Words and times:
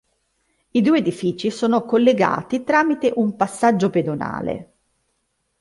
I 0.71 0.81
due 0.81 0.97
edifici 0.97 1.51
sono 1.51 1.83
collegati 1.85 2.63
tramite 2.63 3.13
un 3.17 3.35
passaggio 3.35 3.91
pedonale. 3.91 4.73